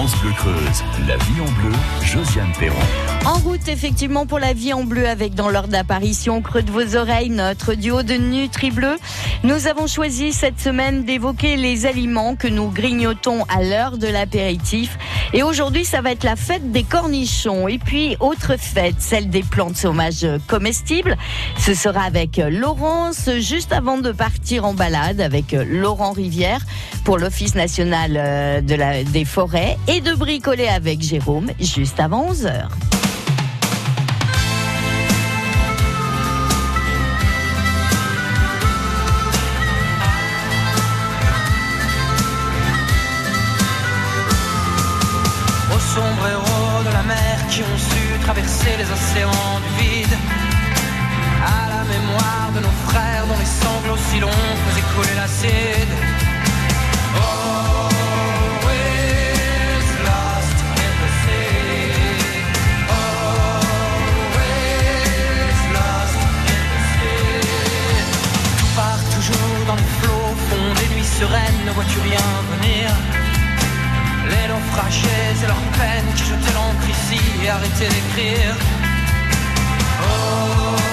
[0.00, 3.19] France Bleu Creuse, la vie en bleu, Josiane Perron.
[3.26, 6.96] En route effectivement pour la vie en bleu avec dans l'ordre d'apparition creux de vos
[6.96, 8.96] oreilles notre duo de Nutri Bleu.
[9.44, 14.98] Nous avons choisi cette semaine d'évoquer les aliments que nous grignotons à l'heure de l'apéritif.
[15.32, 17.68] Et aujourd'hui, ça va être la fête des cornichons.
[17.68, 21.16] Et puis, autre fête, celle des plantes sauvages comestibles.
[21.58, 26.60] Ce sera avec Laurence, juste avant de partir en balade avec Laurent Rivière
[27.04, 32.32] pour l'Office national euh, de la, des forêts et de bricoler avec Jérôme juste avant
[32.32, 32.68] 11h.
[33.19, 33.19] qui
[48.32, 50.16] traverser les océans du vide.
[51.44, 55.92] À la mémoire de nos frères dont les sanglots si longs faisaient couler l'acide.
[68.76, 72.86] Part toujours dans les flots, fond des nuits sereines, ne vois-tu rien venir?
[74.30, 76.86] Les naufragés et leurs peines qui jetaient l'encre
[77.42, 78.56] et arrêtaient d'écrire.
[80.02, 80.89] Oh.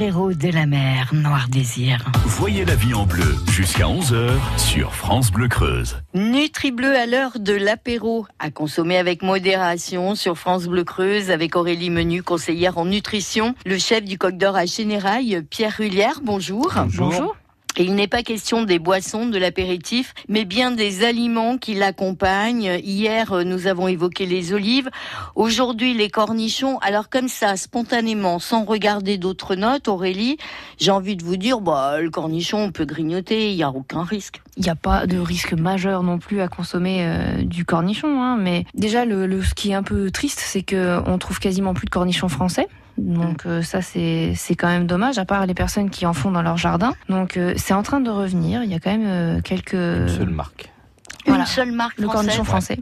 [0.00, 2.10] Sombrero de la mer, Noir Désir.
[2.24, 5.98] Voyez la vie en bleu jusqu'à 11h sur France Bleu Creuse.
[6.14, 11.54] Nutri Bleu à l'heure de l'apéro, à consommer avec modération sur France Bleu Creuse avec
[11.54, 16.72] Aurélie Menu, conseillère en nutrition, le chef du Coq d'Or à Générail, Pierre Rullière, bonjour.
[16.96, 17.36] Bonjour.
[17.76, 22.80] Et il n'est pas question des boissons, de l'apéritif, mais bien des aliments qui l'accompagnent.
[22.82, 24.90] Hier, euh, nous avons évoqué les olives.
[25.36, 26.78] Aujourd'hui, les cornichons.
[26.78, 30.36] Alors comme ça, spontanément, sans regarder d'autres notes, Aurélie,
[30.78, 34.02] j'ai envie de vous dire, bah, le cornichon, on peut grignoter, il n'y a aucun
[34.02, 34.42] risque.
[34.56, 38.36] Il n'y a pas de risque majeur non plus à consommer euh, du cornichon, hein,
[38.36, 41.86] mais déjà, le, le, ce qui est un peu triste, c'est qu'on trouve quasiment plus
[41.86, 42.68] de cornichons français.
[43.00, 46.30] Donc euh, ça c'est c'est quand même dommage à part les personnes qui en font
[46.30, 46.94] dans leur jardin.
[47.08, 50.08] Donc euh, c'est en train de revenir, il y a quand même euh, quelques une
[50.08, 50.70] seule marque.
[51.26, 52.78] Une seule marque le cornichon français.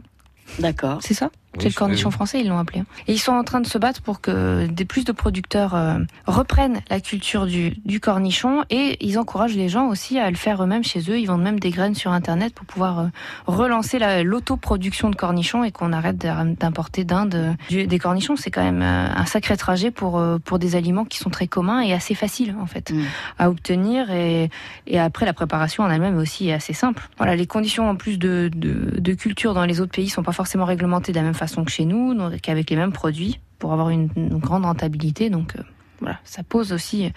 [0.59, 0.99] D'accord.
[1.01, 1.29] C'est ça?
[1.57, 2.81] C'est le cornichon français, ils l'ont appelé.
[2.81, 2.85] Hein.
[3.07, 5.97] Et ils sont en train de se battre pour que des plus de producteurs euh,
[6.27, 10.63] reprennent la culture du, du, cornichon et ils encouragent les gens aussi à le faire
[10.63, 11.17] eux-mêmes chez eux.
[11.19, 13.07] Ils vendent même des graines sur Internet pour pouvoir euh,
[13.47, 18.35] relancer l'autoproduction de cornichons et qu'on arrête d'importer d'Inde euh, des cornichons.
[18.35, 21.93] C'est quand même un sacré trajet pour, pour des aliments qui sont très communs et
[21.93, 23.03] assez faciles en fait mm.
[23.39, 24.11] à obtenir.
[24.11, 24.49] Et,
[24.87, 27.09] et après, la préparation en elle-même aussi est assez simple.
[27.17, 30.31] Voilà, les conditions en plus de, de, de culture dans les autres pays sont pas
[30.31, 33.89] forcément réglementées de la même façon que chez nous, qu'avec les mêmes produits, pour avoir
[33.89, 34.07] une,
[34.39, 35.29] grande rentabilité.
[35.29, 35.63] Donc, euh.
[36.01, 37.11] Voilà, ça pose aussi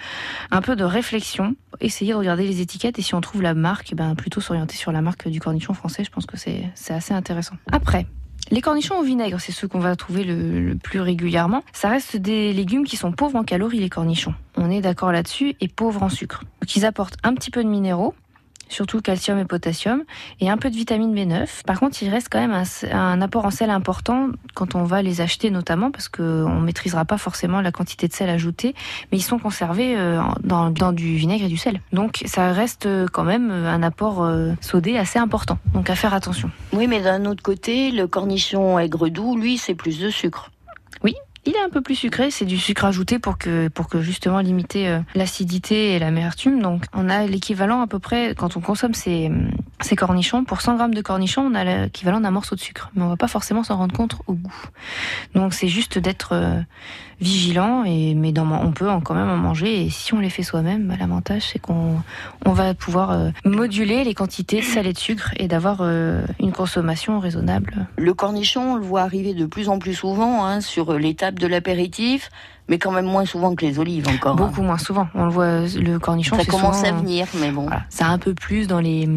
[0.50, 1.54] un peu de réflexion.
[1.80, 4.90] Essayez de regarder les étiquettes et si on trouve la marque, ben plutôt s'orienter sur
[4.90, 6.02] la marque du cornichon français.
[6.02, 7.54] Je pense que c'est assez intéressant.
[7.70, 8.06] Après,
[8.50, 11.62] les cornichons au vinaigre, c'est ceux qu'on va trouver le, plus régulièrement.
[11.72, 14.34] Ça reste des légumes qui sont pauvres en calories, les cornichons.
[14.56, 16.42] On est d'accord là-dessus, et pauvres en sucre.
[16.60, 18.14] Donc ils apportent un petit peu de minéraux,
[18.72, 20.04] surtout calcium et potassium,
[20.40, 21.64] et un peu de vitamine B9.
[21.64, 25.20] Par contre, il reste quand même un, apport en sel important quand on va les
[25.20, 28.74] acheter notamment, parce qu'on ne maîtrisera pas forcément la quantité de sel ajoutée,
[29.10, 31.80] mais ils sont conservés euh, dans, du vinaigre et du sel.
[31.92, 36.14] Donc ça reste euh, quand même un apport euh, sodé assez important, donc à faire
[36.14, 36.50] attention.
[36.72, 40.50] Oui, mais d'un autre côté, le cornichon aigre doux, lui, c'est plus de sucre.
[41.44, 44.38] Il est un peu plus sucré, c'est du sucre ajouté pour que, pour que justement
[44.38, 46.62] limiter euh, l'acidité et l'amertume.
[46.62, 49.28] Donc on a l'équivalent à peu près, quand on consomme ces,
[49.80, 52.92] ces cornichons, pour 100 grammes de cornichons, on a l'équivalent d'un morceau de sucre.
[52.94, 54.54] Mais on va pas forcément s'en rendre compte au goût.
[55.34, 56.60] Donc c'est juste d'être euh,
[57.20, 59.84] vigilant, et, mais on peut quand même en manger.
[59.84, 62.00] Et si on les fait soi-même, bah, l'avantage c'est qu'on
[62.46, 66.52] on va pouvoir euh, moduler les quantités de sel et de sucre et d'avoir une
[66.52, 67.88] consommation raisonnable.
[67.96, 70.92] Le cornichon, on le voit arriver de plus en plus souvent hein, sur
[71.32, 72.30] de l'apéritif,
[72.68, 74.32] mais quand même moins souvent que les olives encore.
[74.32, 74.46] Hein.
[74.46, 75.08] Beaucoup moins souvent.
[75.14, 76.36] On le voit, le cornichon.
[76.36, 77.68] Ça commence à venir, mais bon.
[77.88, 79.08] Ça un peu plus dans les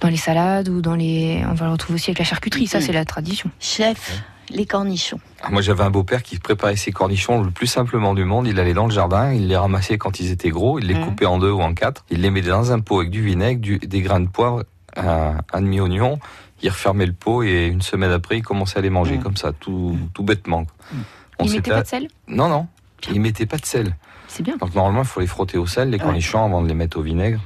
[0.00, 1.42] dans les salades ou dans les.
[1.48, 2.66] On va le retrouver aussi avec la charcuterie.
[2.66, 3.50] Ça, c'est la tradition.
[3.58, 5.20] Chef, les cornichons.
[5.42, 8.46] Ah, moi, j'avais un beau-père qui préparait ses cornichons le plus simplement du monde.
[8.46, 11.04] Il allait dans le jardin, il les ramassait quand ils étaient gros, il les mmh.
[11.04, 13.78] coupait en deux ou en quatre, il les mettait dans un pot avec du vinaigre,
[13.80, 14.64] des grains de poivre,
[14.96, 16.18] un, un demi-oignon,
[16.62, 19.22] il refermait le pot et une semaine après, il commençait à les manger mmh.
[19.22, 20.62] comme ça, tout, tout bêtement.
[20.62, 20.96] Mmh.
[21.44, 22.66] Il mettait pas de sel Non, non.
[23.10, 23.96] Il mettait pas de sel.
[24.28, 24.56] C'est bien.
[24.56, 27.02] Donc normalement, il faut les frotter au sel, les cornichons, avant de les mettre au
[27.02, 27.40] vinaigre.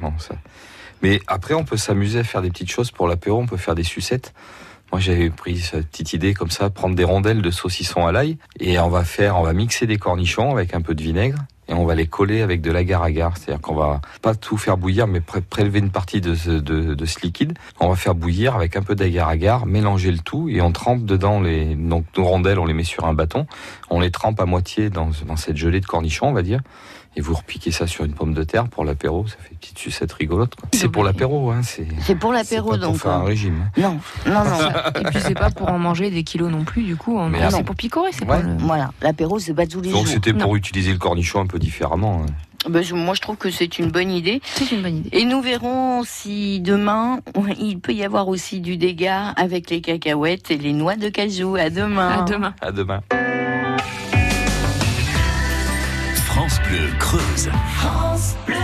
[1.02, 3.41] Mais après, on peut s'amuser à faire des petites choses pour l'apéro.
[3.41, 4.35] On peut faire des sucettes.
[4.93, 8.38] Moi, j'avais pris cette petite idée comme ça, prendre des rondelles de saucisson à l'ail
[8.61, 11.38] et on va faire, on va mixer des cornichons avec un peu de vinaigre
[11.69, 13.37] et on va les coller avec de l'agar-agar.
[13.37, 17.20] C'est-à-dire qu'on va pas tout faire bouillir, mais prélever une partie de ce, de, ce,
[17.20, 17.55] liquide.
[17.81, 21.40] On va faire bouillir avec un peu d'agar-agar, mélanger le tout et on trempe dedans
[21.40, 23.46] les donc nos rondelles, on les met sur un bâton,
[23.90, 26.61] on les trempe à moitié dans, dans cette gelée de cornichons, on va dire,
[27.16, 29.78] et vous repiquez ça sur une pomme de terre pour l'apéro, ça fait une petite
[29.78, 30.55] sucette rigolote.
[30.72, 32.14] C'est pour l'apéro, hein, c'est.
[32.16, 32.93] Pour l'apéro donc.
[32.93, 33.66] Pour faire un régime.
[33.76, 33.81] Hein.
[33.81, 35.00] Non, non, non.
[35.00, 37.20] Et puis c'est pas pour en manger des kilos non plus, du coup.
[37.50, 38.56] C'est pour picorer, c'est pas le...
[38.58, 40.00] Voilà, l'apéro c'est pas tous les jours.
[40.00, 42.22] Donc c'était pour utiliser le cornichon un peu différemment.
[42.22, 42.32] Hein.
[42.69, 44.40] Ben, moi, je trouve que c'est une bonne idée.
[44.44, 45.11] C'est une bonne idée.
[45.12, 47.20] Et nous verrons si demain,
[47.61, 51.56] il peut y avoir aussi du dégât avec les cacahuètes et les noix de cajou.
[51.56, 52.20] À demain.
[52.20, 52.55] À demain.
[52.61, 53.00] À demain.
[56.35, 57.49] France Bleu Creuse.
[57.77, 58.57] France Bleu.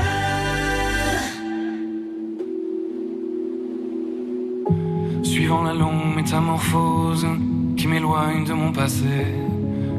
[5.22, 7.28] Suivant la longue métamorphose
[7.76, 9.36] qui m'éloigne de mon passé,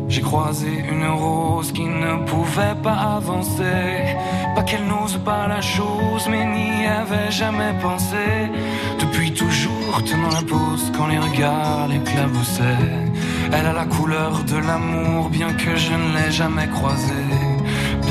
[0.10, 4.18] j'ai croisé une rose qui ne pouvait pas avancer.
[4.54, 8.52] Pas qu'elle n'ose pas la chose, mais n'y avait jamais pensé.
[9.00, 12.90] Depuis toujours, tenant la pose quand les regards l'éclaboussaient.
[13.54, 17.51] Elle a la couleur de l'amour, bien que je ne l'ai jamais croisée.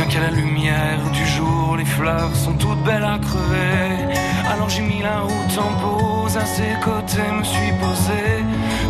[0.01, 4.17] Bien qu'à la lumière du jour, les fleurs sont toutes belles à crever.
[4.51, 8.23] Alors j'ai mis la route en pause, à ses côtés me suis posé.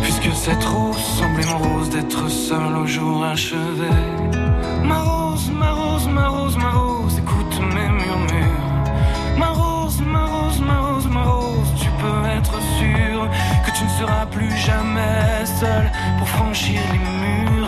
[0.03, 3.91] Puisque cette rose semblait mon rose d'être seul au jour achevé.
[4.85, 9.35] Ma rose, ma rose, ma rose, ma rose, écoute mes murmures.
[9.37, 13.27] Ma rose, ma rose, ma rose, ma rose, tu peux être sûr
[13.65, 17.67] que tu ne seras plus jamais seul pour franchir les murs.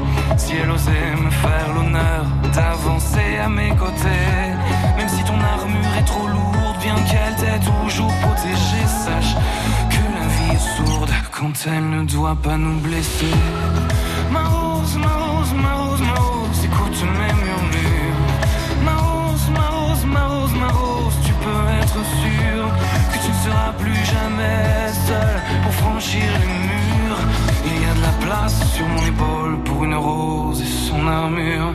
[0.37, 4.45] si elle osait me faire l'honneur d'avancer à mes côtés,
[4.97, 9.35] même si ton armure est trop lourde, bien qu'elle t'ait toujours protégée, sache
[9.89, 13.35] que la vie est sourde quand elle ne doit pas nous blesser.
[14.31, 18.21] Ma rose, ma rose, ma rose, ma rose, écoute mes murmures.
[18.83, 22.59] Ma rose, ma rose, ma rose, ma rose, tu peux être sûr
[23.11, 26.70] que tu ne seras plus jamais seul pour franchir les murs.
[28.47, 31.73] Sur mon épaule pour une rose et son armure.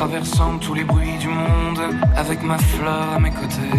[0.00, 1.80] traversant tous les bruits du monde,
[2.16, 3.78] avec ma fleur à mes côtés,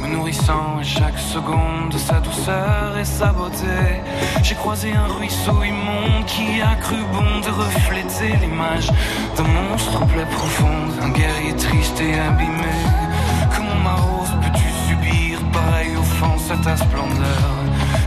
[0.00, 4.02] me nourrissant à chaque seconde de sa douceur et sa beauté.
[4.42, 8.90] J'ai croisé un ruisseau immonde qui a cru bon de refléter l'image
[9.36, 12.74] d'un monstre en plaie profonde, un guerrier triste et abîmé.
[13.54, 14.13] Comment ma rose
[16.62, 17.50] ta splendeur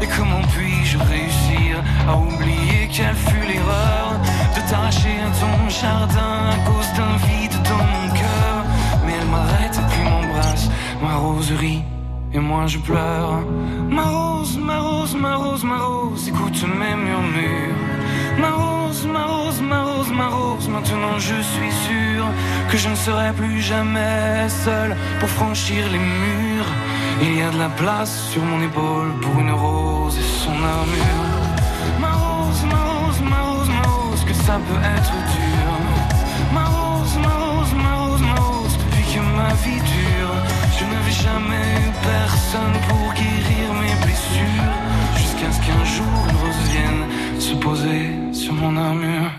[0.01, 4.19] Et comment puis-je réussir à oublier quelle fut l'erreur
[4.55, 8.57] de t'arracher à ton jardin à cause d'un vide dans mon cœur?
[9.05, 10.69] Mais elle m'arrête et puis m'embrasse,
[11.01, 11.83] ma roserie
[12.33, 13.43] et moi je pleure.
[13.89, 17.75] Ma rose, ma rose, ma rose, ma rose, écoute mes murmures.
[18.39, 22.25] Ma rose, ma rose, ma rose, ma rose, maintenant je suis sûr
[22.69, 26.71] que je ne serai plus jamais seul pour franchir les murs.
[27.19, 31.27] Il y a de la place sur mon épaule pour une rose et son armure.
[31.99, 35.67] Ma rose, ma rose, ma rose, ma rose, que ça peut être dur.
[36.53, 40.35] Ma rose, ma rose, ma rose, ma rose, depuis que ma vie dure,
[40.77, 44.73] je n'avais jamais eu personne pour guérir mes blessures.
[45.17, 49.31] Jusqu'à ce qu'un jour une rose vienne se poser sur mon armure.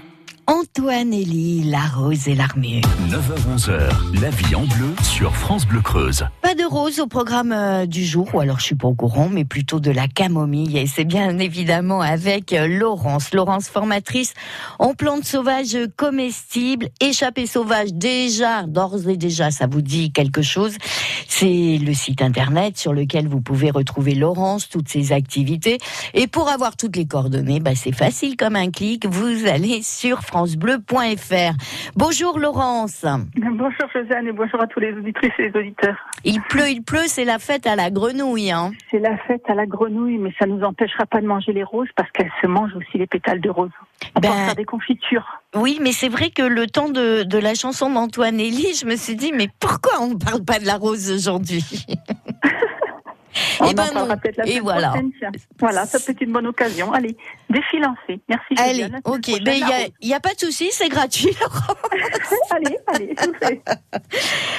[0.49, 2.83] Antoine Elie, la rose et l'armure.
[3.11, 6.25] 9h-11h, la vie en bleu sur France Bleu Creuse.
[6.49, 9.29] Pas de rose au programme euh, du jour, ou alors je suis pas au courant,
[9.31, 10.79] mais plutôt de la camomille.
[10.79, 13.35] Et c'est bien évidemment avec euh, Laurence.
[13.35, 14.33] Laurence, formatrice
[14.79, 20.79] en plantes sauvages comestibles, échappées sauvages déjà, d'ores et déjà, ça vous dit quelque chose?
[21.27, 25.77] C'est le site internet sur lequel vous pouvez retrouver Laurence, toutes ses activités.
[26.15, 29.05] Et pour avoir toutes les coordonnées, bah, c'est facile comme un clic.
[29.05, 31.53] Vous allez sur francebleu.fr.
[31.95, 33.05] Bonjour Laurence.
[33.37, 35.97] Bonjour Josiane et bonjour à tous les auditrices et les auditeurs.
[36.25, 38.51] Il pleut, il pleut, c'est la fête à la grenouille.
[38.51, 38.73] Hein.
[38.91, 41.89] C'est la fête à la grenouille, mais ça nous empêchera pas de manger les roses
[41.97, 43.71] parce qu'elles se mangent aussi les pétales de rose.
[44.17, 45.27] On Ben, faire des confitures.
[45.55, 48.97] Oui, mais c'est vrai que le temps de, de la chanson d'Antoine Elie, je me
[48.97, 51.65] suis dit, mais pourquoi on ne parle pas de la rose aujourd'hui?
[53.61, 54.07] On Eh en ben non.
[54.17, 54.89] peut-être la Et voilà.
[54.89, 55.11] prochaine.
[55.59, 56.93] Voilà, ça peut être une bonne occasion.
[56.93, 57.17] Allez,
[57.51, 58.21] défi lancé.
[58.29, 61.37] Merci Allez, ok, ben il la y a, y a pas de souci, c'est gratuit.
[62.51, 63.15] Allez, allez.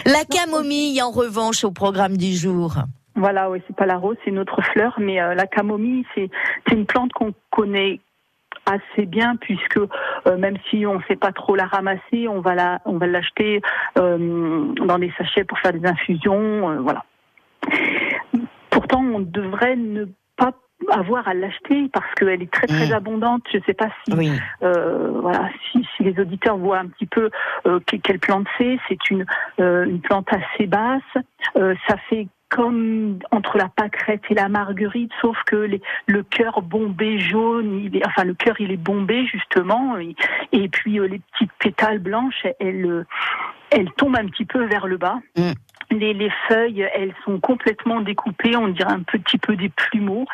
[0.06, 2.74] La camomille, en revanche, au programme du jour.
[3.16, 6.30] Voilà, oui, c'est pas la rose, c'est une autre fleur, mais euh, la camomille, c'est
[6.72, 8.00] une plante qu'on connaît
[8.66, 12.56] assez bien puisque euh, même si on ne sait pas trop la ramasser, on va
[12.56, 13.62] la, on va l'acheter
[13.98, 17.04] euh, dans des sachets pour faire des infusions, voilà.
[18.70, 20.06] Pourtant, on devrait ne
[20.38, 20.54] pas
[20.92, 22.94] avoir à l'acheter parce qu'elle est très très Mm.
[22.94, 23.44] abondante.
[23.52, 24.32] Je ne sais pas si Oui.
[24.64, 27.30] euh, voilà, si, si les auditeurs voient un petit peu
[27.66, 29.26] euh, que- quelle plante c'est, c'est une,
[29.60, 31.02] euh, une plante assez basse.
[31.58, 36.64] Euh, ça fait comme entre la pâquerette et la marguerite, sauf que les- le cœur
[36.64, 40.16] bombé jaune, il est, enfin le cœur il est bombé justement, et,
[40.52, 43.06] et puis euh, les petites pétales blanches, elles,
[43.70, 45.20] elles tombent un petit peu vers le bas.
[45.38, 45.52] Mm.
[45.92, 50.26] Les, les feuilles, elles sont complètement découpées, on dirait un petit peu des plumeaux.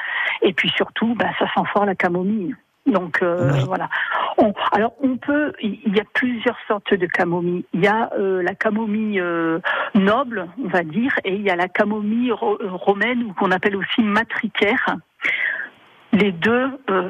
[0.41, 2.55] Et puis surtout, bah, ça sent fort la camomille.
[2.85, 3.63] Donc euh, Oui.
[3.65, 3.89] voilà.
[4.37, 7.65] On- alors on peut, il y a plusieurs sortes de camomille.
[7.73, 9.57] Il y a euh, la camomille euh,
[9.95, 13.49] noble, on va dire, et il y a la camomille ro- euh, romaine ou qu'on
[13.49, 14.97] appelle aussi matricaire.
[16.15, 17.09] Les deux, euh,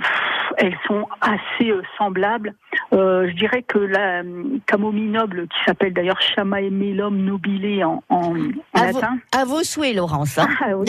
[0.57, 2.55] elles sont assez euh, semblables.
[2.91, 4.23] Euh, je dirais que la
[4.65, 8.33] camomille noble, qui s'appelle d'ailleurs Chamaemelum nobile en, en, en
[8.73, 10.39] À vos, latin, à vos souhaits, Laurence.
[10.39, 10.47] hein.
[10.59, 10.87] ah oui.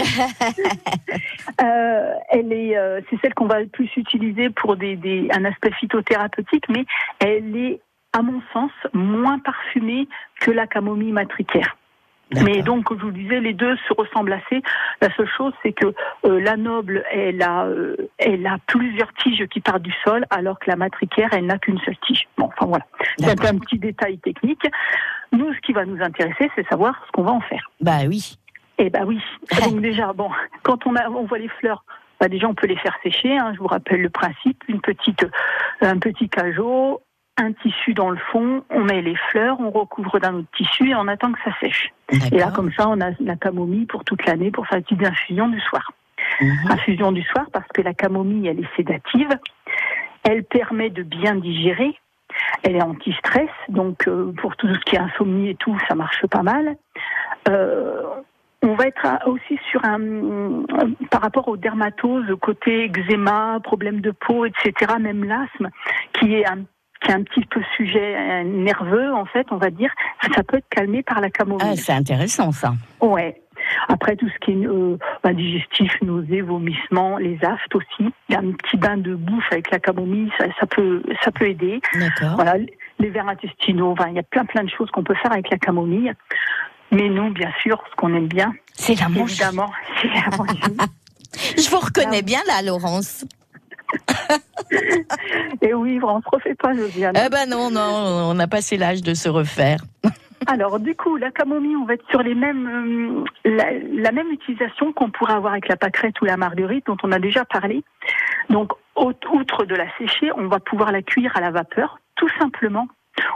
[2.30, 2.76] Elle est,
[3.10, 6.84] c'est celle qu'on va le plus utiliser pour des, des, un aspect phytothérapeutique, mais
[7.18, 7.80] elle est,
[8.12, 10.08] à mon sens, moins parfumée
[10.40, 11.76] que la camomille matricaire.
[12.34, 14.62] Mais donc, je vous le disais, les deux se ressemblent assez.
[15.00, 15.86] La seule chose, c'est que
[16.24, 20.58] euh, la noble, elle a, euh, elle a plusieurs tiges qui partent du sol, alors
[20.58, 22.26] que la matricaire, elle n'a qu'une seule tige.
[22.36, 22.84] Bon, enfin voilà.
[23.18, 24.66] C'est un petit détail technique.
[25.32, 27.70] Nous, ce qui va nous intéresser, c'est savoir ce qu'on va en faire.
[27.80, 28.36] Bah oui.
[28.78, 29.20] Eh ben oui.
[29.64, 30.30] Donc déjà, bon,
[30.62, 31.84] quand on, a, on voit les fleurs,
[32.20, 33.36] bah déjà on peut les faire sécher.
[33.36, 35.24] hein, je vous rappelle le principe une petite,
[35.80, 37.00] un petit cajot,
[37.38, 38.64] un tissu dans le fond.
[38.70, 41.92] On met les fleurs, on recouvre d'un autre tissu et on attend que ça sèche.
[42.32, 45.04] Et là, comme ça, on a la camomille pour toute l'année pour faire une petite
[45.04, 45.92] infusion du soir.
[46.40, 46.70] Mhm.
[46.70, 49.28] Infusion du soir parce que la camomille, elle est sédative.
[50.22, 51.98] Elle permet de bien digérer.
[52.62, 56.26] Elle est anti-stress, donc euh, pour tout ce qui est insomnie et tout, ça marche
[56.26, 56.76] pas mal.
[57.48, 58.02] Euh,
[58.62, 60.64] on va être aussi sur un,
[61.10, 65.70] par rapport aux dermatoses, côté eczéma, problème de peau, etc., même l'asthme,
[66.14, 66.64] qui est un
[67.00, 69.90] qui est un petit peu sujet euh, nerveux, en fait, on va dire,
[70.34, 71.66] ça peut être calmé par la camomille.
[71.68, 72.74] Ah, c'est intéressant ça.
[73.00, 73.40] Ouais.
[73.88, 78.12] Après tout ce qui est euh, bah, digestif, nausées, vomissements, les aftes aussi.
[78.28, 81.30] Il y a un petit bain de bouffe avec la camomille, ça, ça peut ça
[81.32, 81.80] peut aider.
[81.94, 82.36] D'accord.
[82.36, 82.54] Voilà.
[82.98, 83.92] les vers intestinaux.
[83.92, 86.12] Enfin, il y a plein plein de choses qu'on peut faire avec la camomille.
[86.92, 89.32] Mais nous, bien sûr, ce qu'on aime bien, C'est la manche.
[89.32, 90.60] évidemment, c'est la manger.
[91.58, 93.24] Je vous reconnais bien là, Laurence.
[95.62, 97.14] Et oui, on se refait pas, Josiane.
[97.16, 99.78] Eh ben non, non, on a passé l'âge de se refaire.
[100.46, 104.30] Alors, du coup, la camomille, on va être sur les mêmes, euh, la, la même
[104.30, 107.82] utilisation qu'on pourrait avoir avec la pâquerette ou la marguerite, dont on a déjà parlé.
[108.50, 112.86] Donc, outre de la sécher, on va pouvoir la cuire à la vapeur, tout simplement.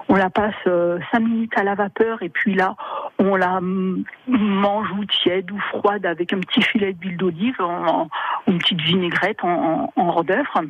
[0.08, 2.76] On la passe euh, cinq minutes à la vapeur et puis là,
[3.18, 8.08] on la mm, mange ou tiède ou froide avec un petit filet d'huile d'olive ou
[8.46, 10.62] une petite vinaigrette en, en, en hors d'œuvre.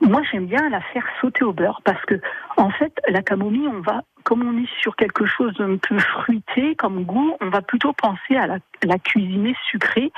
[0.00, 2.20] Moi, j'aime bien la faire sauter au beurre parce que,
[2.56, 6.76] en fait, la camomille, on va, comme on est sur quelque chose d'un peu fruité
[6.76, 10.12] comme goût, on va plutôt penser à la, la cuisiner sucrée.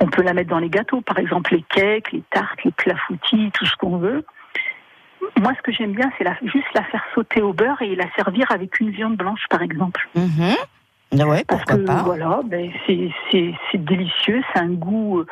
[0.00, 3.50] On peut la mettre dans les gâteaux, par exemple les cakes, les tartes, les clafoutis,
[3.52, 4.24] tout ce qu'on veut.
[5.38, 8.46] Moi, ce que j'aime bien, c'est juste la faire sauter au beurre et la servir
[8.50, 10.08] avec une viande blanche, par exemple.
[10.14, 10.54] Mhm.
[11.28, 12.02] Ouais, Parce que pas?
[12.04, 15.22] voilà, ben, c'est délicieux, c'est un goût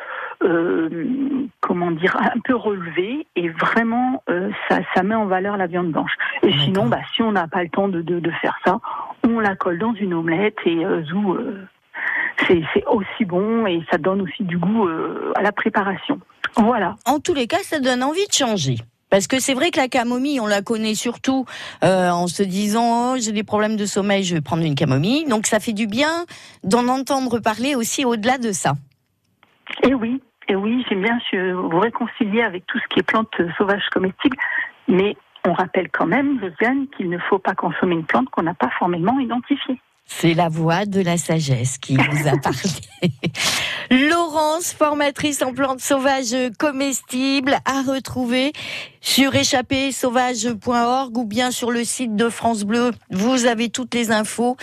[0.43, 1.47] euh,
[1.91, 5.91] comment dire un peu relevé et vraiment euh, ça ça met en valeur la viande
[5.91, 6.13] blanche.
[6.43, 8.79] Et sinon, bah, si on n'a pas le temps de, de, de faire ça,
[9.27, 11.67] on la colle dans une omelette et euh, zou, euh,
[12.47, 16.19] c'est aussi bon et ça donne aussi du goût euh, à la préparation.
[16.57, 16.95] Voilà.
[17.05, 18.75] En tous les cas, ça donne envie de changer.
[19.09, 21.45] Parce que c'est vrai que la camomille, on la connaît surtout
[21.83, 25.25] euh, en se disant oh, j'ai des problèmes de sommeil, je vais prendre une camomille.
[25.25, 26.25] Donc ça fait du bien
[26.63, 28.73] d'en entendre parler aussi au-delà de ça.
[29.83, 30.21] Et oui,
[30.55, 31.19] oui, j'aime bien
[31.53, 34.37] vous réconcilier avec tout ce qui est plantes sauvages comestibles,
[34.87, 35.15] mais
[35.45, 38.69] on rappelle quand même, Josiane, qu'il ne faut pas consommer une plante qu'on n'a pas
[38.77, 39.79] formellement identifiée.
[40.05, 42.59] C'est la voix de la sagesse qui vous a parlé.
[44.09, 48.51] Laurence, formatrice en plantes sauvages comestibles, à retrouver
[48.99, 52.91] sur échappésauvage.org ou bien sur le site de France Bleu.
[53.09, 54.57] Vous avez toutes les infos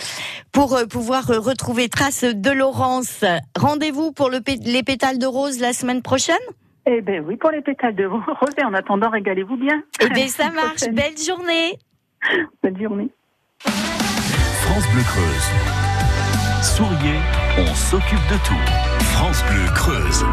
[0.51, 3.25] pour euh, pouvoir euh, retrouver trace de Laurence.
[3.57, 6.37] Rendez-vous pour le les pétales de rose la semaine prochaine?
[6.85, 8.23] Eh ben oui, pour les pétales de rose,
[8.57, 9.83] et en attendant, régalez-vous bien.
[10.01, 10.75] Eh bien, ça marche.
[10.75, 10.95] prochaine.
[10.95, 11.77] Belle journée.
[12.63, 13.09] Bonne journée.
[14.69, 15.49] France Bleu Creuse.
[16.61, 17.19] Souriez,
[17.57, 18.53] on s'occupe de tout.
[18.99, 20.23] France Bleu Creuse.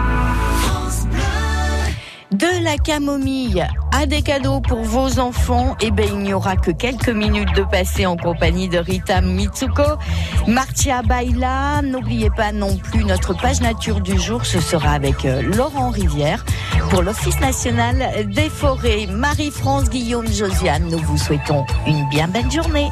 [2.32, 6.70] De la camomille à des cadeaux pour vos enfants, eh ben, il n'y aura que
[6.70, 9.96] quelques minutes de passer en compagnie de Rita Mitsuko,
[10.46, 11.80] Martia Baila.
[11.80, 14.44] N'oubliez pas non plus notre page nature du jour.
[14.44, 16.44] Ce sera avec euh, Laurent Rivière
[16.90, 19.06] pour l'Office national des forêts.
[19.06, 22.90] Marie-France Guillaume Josiane, nous vous souhaitons une bien belle journée.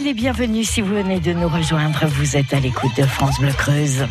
[0.00, 2.06] Soyez les bienvenus si vous venez de nous rejoindre.
[2.06, 4.06] Vous êtes à l'écoute de France Bleu Creuse.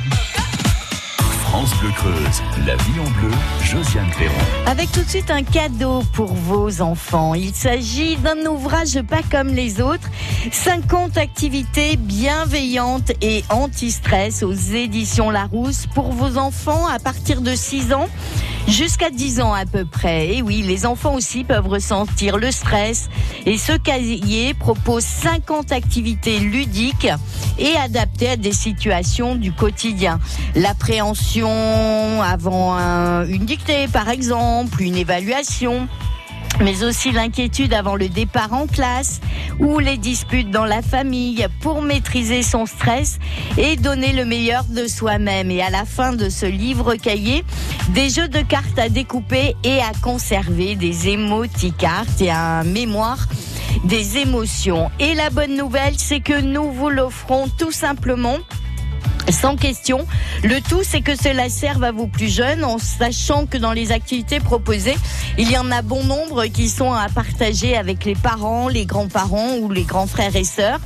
[1.42, 3.32] France Bleu Creuse, la vie en bleu,
[3.64, 4.34] Josiane Perron.
[4.68, 7.34] Avec tout de suite un cadeau pour vos enfants.
[7.34, 10.10] Il s'agit d'un ouvrage pas comme les autres.
[10.52, 17.94] 50 activités bienveillantes et anti-stress aux éditions Larousse pour vos enfants à partir de 6
[17.94, 18.10] ans.
[18.68, 20.36] Jusqu'à 10 ans à peu près.
[20.36, 23.10] Et oui, les enfants aussi peuvent ressentir le stress.
[23.46, 27.08] Et ce cahier propose 50 activités ludiques
[27.58, 30.20] et adaptées à des situations du quotidien.
[30.56, 35.88] L'appréhension avant un- une dictée, par exemple, une évaluation
[36.62, 39.22] mais aussi l'inquiétude avant le départ en classe
[39.60, 43.20] ou les disputes dans la famille pour maîtriser son stress
[43.58, 45.52] et donner le meilleur de soi-même.
[45.52, 47.44] Et à la fin de ce livre cahier,
[47.90, 53.28] des jeux de cartes à découper et à conserver, des émoticartes et un mémoire
[53.84, 54.90] des émotions.
[55.00, 58.38] Et la bonne nouvelle, c'est que nous vous l'offrons tout simplement
[59.32, 60.06] sans question.
[60.44, 63.92] Le tout, c'est que cela serve à vos plus jeunes en sachant que dans les
[63.92, 64.98] activités proposées,
[65.38, 69.58] il y en a bon nombre qui sont à partager avec les parents, les grands-parents
[69.58, 70.80] ou les grands frères et sœurs.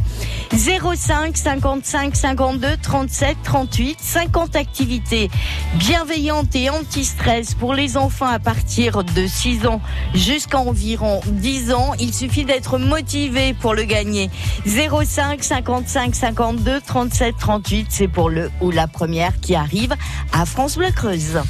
[0.56, 5.30] 05 55 52 37 38 50 activités
[5.76, 9.82] bienveillantes et anti-stress pour les enfants à partir de 6 ans
[10.14, 11.94] jusqu'à environ 10 ans.
[12.00, 14.30] Il suffit d'être motivé pour le gagner.
[14.66, 19.96] 05 55 52 37 38, c'est pour le ou la première qui arrive
[20.34, 21.42] à France Bleu Creuse.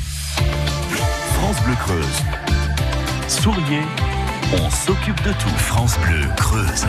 [1.34, 2.24] France Bleu Creuse.
[3.28, 3.82] Souriez,
[4.54, 5.58] on s'occupe de tout.
[5.58, 6.86] France Bleu Creuse.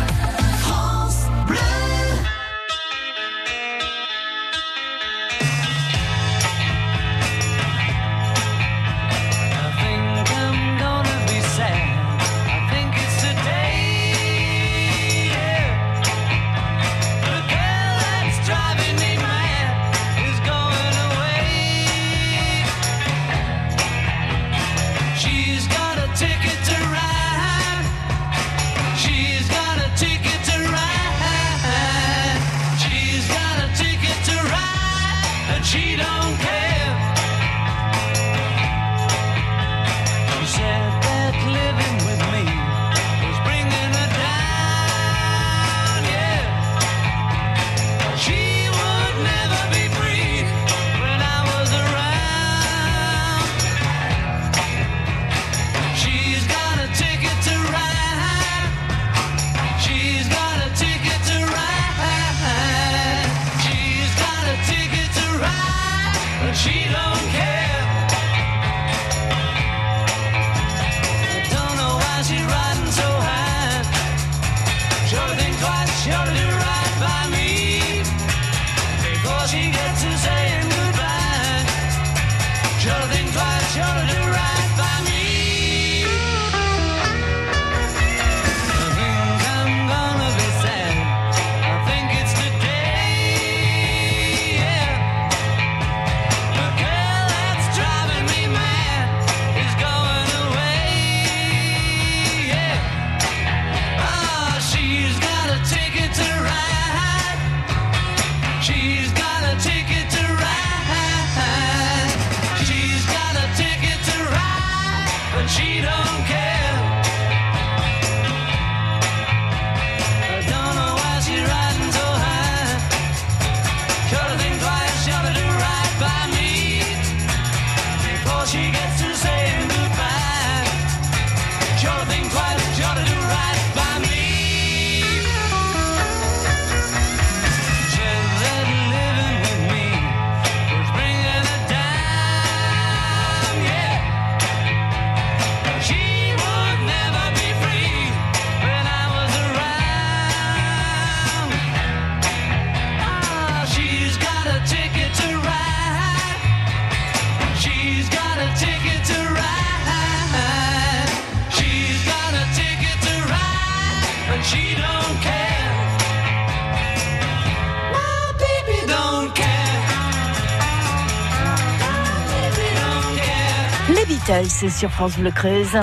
[174.77, 175.79] Sur France Bleu Creuse.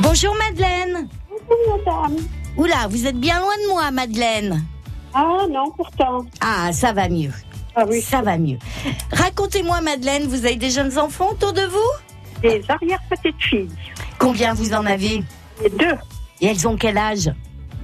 [0.00, 1.08] Bonjour Madeleine.
[1.86, 2.16] madame.
[2.56, 4.64] Oula, vous êtes bien loin de moi Madeleine.
[5.14, 6.24] Ah non, pourtant.
[6.40, 7.32] Ah, ça va mieux.
[7.74, 8.58] Ah oui, Ça va mieux.
[9.12, 12.40] Racontez-moi Madeleine, vous avez des jeunes enfants autour de vous?
[12.42, 13.68] Des arrière-petites filles.
[14.18, 15.22] Combien vous en avez?
[15.62, 15.94] Les deux,
[16.40, 17.30] Et elles ont quel âge?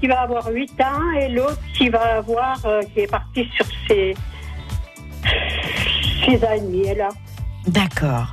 [0.01, 3.67] Qui va avoir 8 ans et l'autre qui va avoir, euh, qui est parti sur
[3.89, 4.15] ses,
[6.27, 7.09] ses années, là.
[7.67, 8.27] D'accord.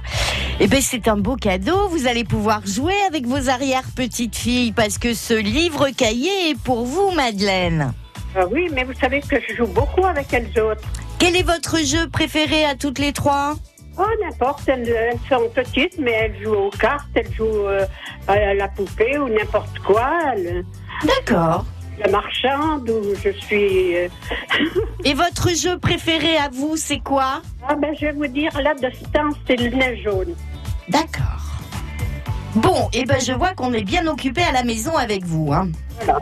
[0.59, 1.87] Eh bien, c'est un beau cadeau.
[1.89, 6.85] Vous allez pouvoir jouer avec vos arrière-petites filles parce que ce livre cahier est pour
[6.85, 7.93] vous, Madeleine.
[8.35, 10.83] Ah oui, mais vous savez que je joue beaucoup avec elles autres.
[11.19, 13.55] Quel est votre jeu préféré à toutes les trois?
[13.97, 17.85] Oh, n'importe, elles, elles sont petites, mais elles jouent aux cartes, elles jouent euh,
[18.27, 20.09] à la poupée ou n'importe quoi.
[20.33, 20.63] Elles-
[21.03, 21.65] D'accord.
[22.03, 23.95] La marchande où je suis.
[23.95, 24.07] euh,
[25.05, 27.41] Et votre jeu préféré à vous, c'est quoi?
[27.67, 30.35] Ah ben je vais vous dire, là de ce temps, c'est le nez jaune.
[30.89, 31.23] D'accord.
[32.55, 35.53] Bon, eh ben je vois qu'on est bien occupé à la maison avec vous.
[35.53, 35.69] Hein.
[36.03, 36.19] Voilà.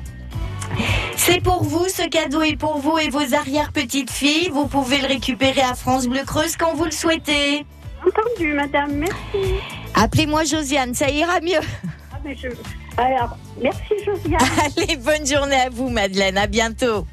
[1.16, 4.50] C'est pour vous, ce cadeau est pour vous et vos arrière-petites filles.
[4.52, 7.66] Vous pouvez le récupérer à France Bleu Creuse quand vous le souhaitez.
[8.06, 9.56] Entendu, madame, merci.
[9.96, 11.60] Appelez-moi Josiane, ça ira mieux.
[12.14, 12.48] Ah, mais je...
[13.00, 14.40] Alors, merci Josiane.
[14.78, 16.38] Allez, bonne journée à vous, Madeleine.
[16.38, 17.08] À bientôt.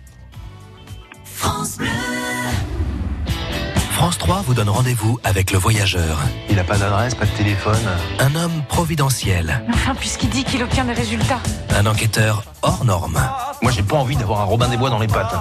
[3.92, 6.18] France 3 vous donne rendez-vous avec le voyageur,
[6.50, 7.78] Il n'a pas d'adresse, pas de téléphone.
[8.18, 11.40] un homme providentiel, Enfin, puisqu'il dit qu'il obtient des résultats.
[11.74, 13.18] un enquêteur hors norme.
[13.62, 15.34] Moi, j'ai pas envie d'avoir un Robin des Bois dans les pattes.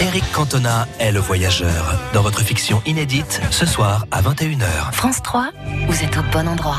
[0.00, 4.92] Eric Cantona est le voyageur, dans votre fiction inédite, ce soir à 21h.
[4.92, 5.50] France 3,
[5.86, 6.78] vous êtes au bon endroit.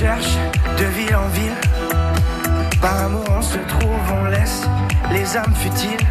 [0.00, 0.36] Cherche
[0.78, 1.60] de ville en ville.
[2.80, 4.62] Par amour on se trouve, on laisse
[5.12, 6.06] les âmes futiles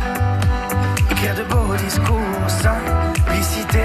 [1.11, 3.83] écrire de beaux discours, simplicité.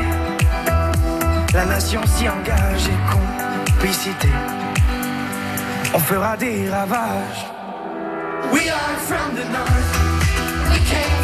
[1.55, 4.29] La nation s'y engage et complicité.
[5.95, 7.43] On fera des ravages.
[8.53, 9.91] We are from the north.
[10.71, 11.24] We came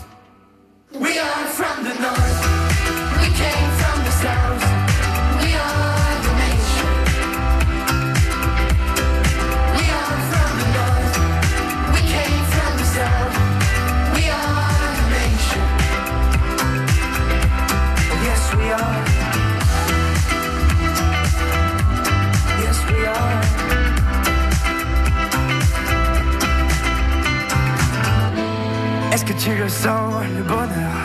[29.81, 30.97] Sens, le bonheur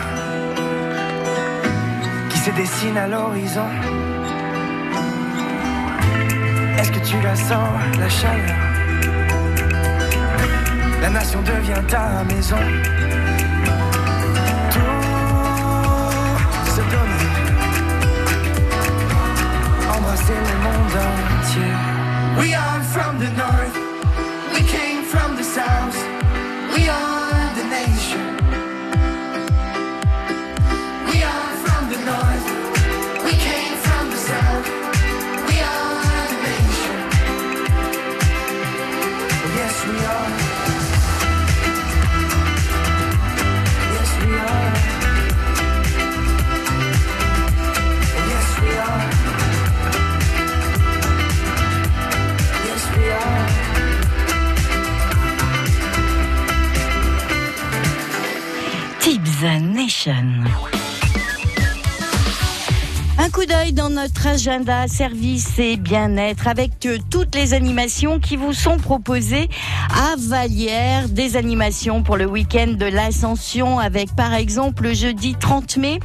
[2.29, 3.69] qui se dessine à l'horizon
[6.77, 8.59] Est-ce que tu la sens, la chaleur?
[11.01, 12.63] La nation devient ta maison.
[14.73, 15.05] Tout
[16.75, 17.29] se donner,
[19.95, 20.97] embrasser le monde
[21.39, 21.73] entier.
[22.39, 23.76] We are from the north,
[59.37, 60.13] Tips Nation.
[63.19, 68.35] Un coup d'œil dans notre agenda service et bien-être avec euh, toutes les animations qui
[68.35, 69.49] vous sont proposées
[69.93, 71.09] à Vallière.
[71.09, 75.99] Des animations pour le week-end de l'Ascension avec par exemple le jeudi 30 mai,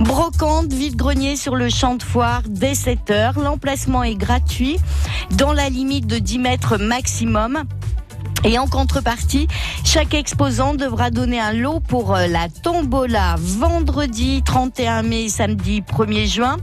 [0.00, 3.42] brocante, vide-grenier sur le champ de foire dès 7h.
[3.42, 4.78] L'emplacement est gratuit
[5.32, 7.64] dans la limite de 10 mètres maximum.
[8.44, 9.48] Et en contrepartie,
[9.84, 16.26] chaque exposant devra donner un lot pour euh, la tombola vendredi 31 mai, samedi 1er
[16.26, 16.56] juin.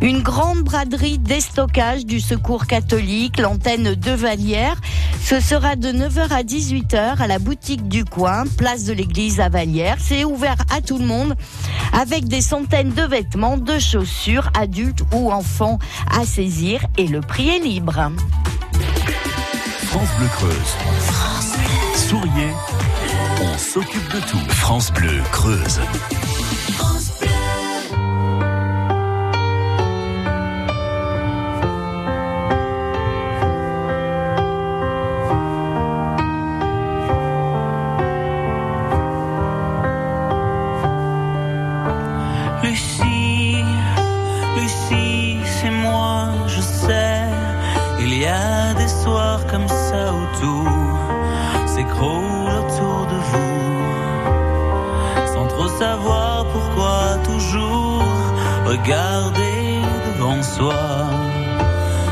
[0.00, 4.76] Une grande braderie déstockage du Secours catholique, l'antenne de Vallière.
[5.22, 9.48] Ce sera de 9h à 18h à la boutique du coin, place de l'église à
[9.48, 9.96] Vallière.
[9.98, 11.34] C'est ouvert à tout le monde
[11.92, 15.78] avec des centaines de vêtements, de chaussures, adultes ou enfants
[16.10, 18.10] à saisir et le prix est libre.
[19.94, 20.76] France Bleu Creuse.
[21.94, 22.52] Souriez,
[23.40, 24.50] on s'occupe de tout.
[24.50, 25.78] France Bleu Creuse.
[58.84, 60.84] Regarder devant soi.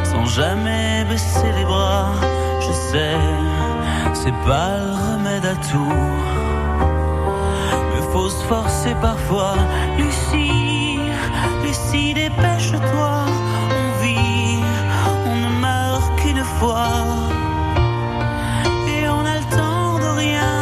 [0.04, 2.12] Sans jamais baisser les bras,
[2.61, 3.18] je sais,
[4.14, 6.00] c'est pas le remède à tout.
[7.90, 9.56] Mais faut se forcer parfois,
[9.98, 11.00] Lucie,
[11.62, 13.14] Lucie, dépêche-toi,
[13.78, 14.62] on vit,
[15.26, 16.88] on ne meurt qu'une fois.
[18.88, 19.22] Et on
[19.56, 20.54] temps de rien,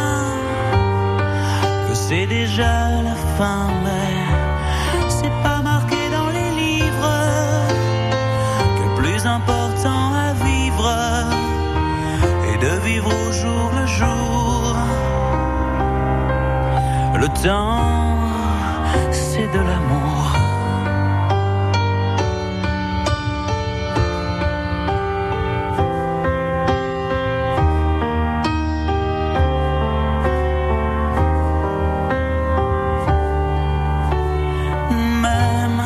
[1.87, 2.73] que c'est déjà
[3.07, 3.80] la fin,
[17.43, 17.49] c'est
[19.51, 20.31] de l'amour.
[35.21, 35.81] Même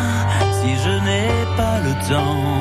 [0.60, 2.60] si je n'ai pas le temps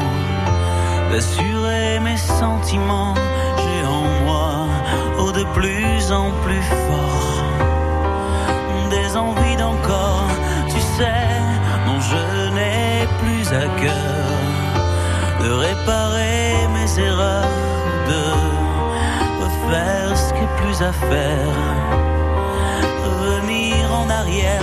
[1.11, 3.14] d'assurer mes sentiments,
[3.59, 4.68] j'ai en moi,
[5.18, 7.34] oh de plus en plus fort,
[9.14, 10.29] des envies d'encore,
[10.68, 11.29] tu sais,
[11.87, 14.27] non je n'ai plus à cœur.
[15.42, 17.48] De réparer mes erreurs,
[18.11, 18.22] de
[19.44, 21.53] refaire ce qui est plus à faire,
[23.05, 24.62] revenir en arrière,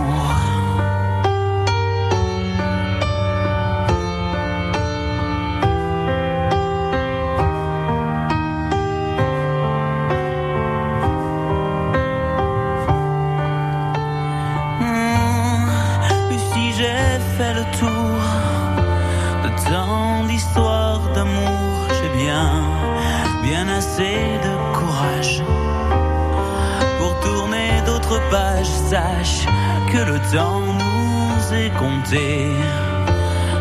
[28.91, 29.45] Sache
[29.89, 32.51] que le temps nous est compté.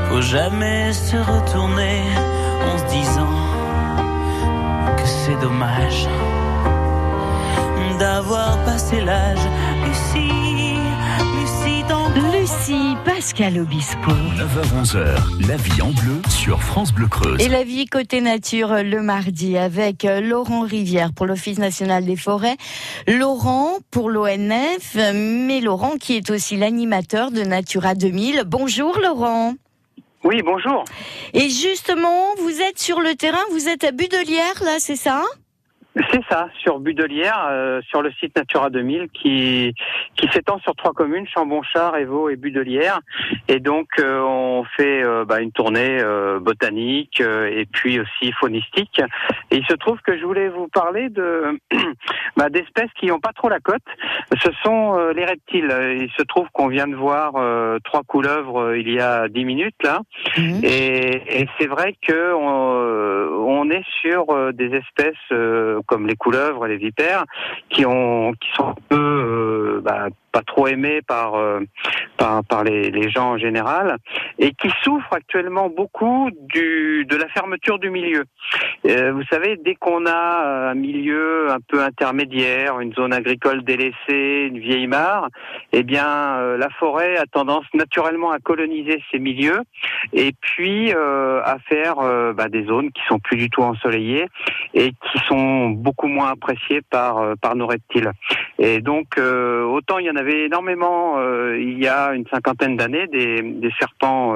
[0.08, 2.02] Faut jamais se retourner
[2.68, 3.36] en se disant
[4.96, 6.08] que c'est dommage
[8.00, 9.46] d'avoir passé l'âge.
[9.84, 10.79] Tant
[12.40, 14.10] Lucie, Pascal Obispo.
[14.10, 17.40] 9h-11h, la vie en bleu sur France Bleu Creuse.
[17.40, 22.16] Et la vie côté nature le mardi avec euh, Laurent Rivière pour l'Office national des
[22.16, 22.56] forêts,
[23.06, 28.44] Laurent pour l'ONF, mais Laurent qui est aussi l'animateur de Natura 2000.
[28.46, 29.54] Bonjour Laurent.
[30.24, 30.84] Oui, bonjour.
[31.34, 35.22] Et justement, vous êtes sur le terrain, vous êtes à Budelière là, c'est ça?
[35.96, 39.74] C'est ça, sur Budelière, euh, sur le site Natura 2000 qui
[40.16, 43.00] qui s'étend sur trois communes, Chambonchard, Évaux et Budelière.
[43.48, 48.32] Et donc euh, on fait euh, bah, une tournée euh, botanique euh, et puis aussi
[48.38, 49.00] faunistique.
[49.50, 51.58] Et il se trouve que je voulais vous parler de
[52.36, 53.82] bah, d'espèces qui n'ont pas trop la cote.
[54.40, 55.74] Ce sont euh, les reptiles.
[55.98, 59.44] Il se trouve qu'on vient de voir euh, trois couleuvres euh, il y a dix
[59.44, 60.02] minutes là.
[60.62, 66.16] Et, et c'est vrai que on, on est sur euh, des espèces euh, comme les
[66.16, 67.24] couleuvres les vipères
[67.68, 71.60] qui ont qui sont un peu euh, bah, pas trop aimé par euh,
[72.48, 73.96] par, les, gens en général
[74.38, 78.24] et qui souffre actuellement beaucoup du de la fermeture du milieu.
[78.86, 84.48] Euh, vous savez, dès qu'on a un milieu un peu intermédiaire, une zone agricole délaissée,
[84.48, 85.28] une vieille mare,
[85.72, 89.60] eh bien euh, la forêt a tendance naturellement à coloniser ces milieux
[90.12, 94.26] et puis euh, à faire euh, bah, des zones qui sont plus du tout ensoleillées
[94.74, 98.10] et qui sont beaucoup moins appréciées par par nos reptiles.
[98.58, 101.16] Et donc autant il y en avait énormément
[101.54, 104.34] il y a une cinquantaine d'années des, des serpents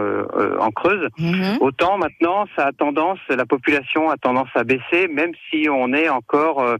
[0.67, 1.59] en Creuse, Mhm.
[1.61, 6.09] autant maintenant ça a tendance la population a tendance à baisser même si on est
[6.09, 6.77] encore euh,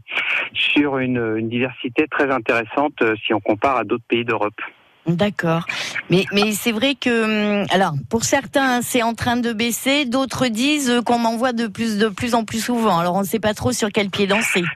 [0.53, 4.59] sur une, une diversité très intéressante euh, si on compare à d'autres pays d'Europe.
[5.07, 5.65] D'accord.
[6.09, 10.05] Mais, mais c'est vrai que, hum, alors, pour certains, c'est en train de baisser.
[10.05, 12.97] D'autres disent qu'on en voit de plus, de plus en plus souvent.
[12.99, 14.63] Alors, on ne sait pas trop sur quel pied danser.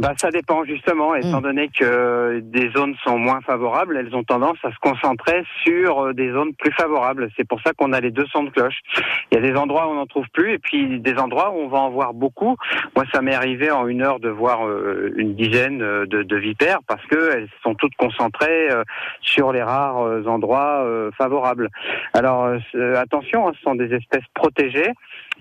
[0.00, 4.56] Bah, ça dépend justement, étant donné que des zones sont moins favorables, elles ont tendance
[4.64, 7.28] à se concentrer sur euh, des zones plus favorables.
[7.36, 8.78] C'est pour ça qu'on a les deux sons de cloche.
[9.30, 11.58] Il y a des endroits où on n'en trouve plus et puis des endroits où
[11.58, 12.56] on va en voir beaucoup.
[12.96, 16.36] Moi, ça m'est arrivé en une heure de voir euh, une dizaine euh, de, de
[16.36, 18.82] vipères parce que elles sont toutes concentrées euh,
[19.52, 21.68] les rares euh, endroits euh, favorables.
[22.14, 22.44] Alors
[22.74, 24.92] euh, attention, hein, ce sont des espèces protégées.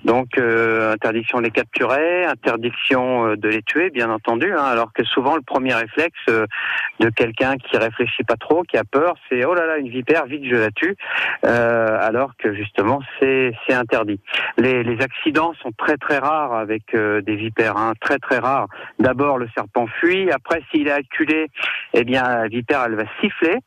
[0.06, 4.50] Donc interdiction de les capturer, interdiction de les tuer, bien entendu.
[4.54, 8.86] hein, alors que souvent le premier réflexe de quelqu'un qui réfléchit pas trop, qui a
[8.86, 10.96] peur, c'est oh là là une vipère, vite je la tue.
[11.44, 14.22] Alors que justement c'est c'est interdit.
[14.58, 18.68] Les, accidents sont très très rares avec des vipères, hein, très très rares.
[19.00, 21.48] D'abord le serpent fuit, après s'il est acculé,
[21.94, 23.58] eh bien la vipère elle va siffler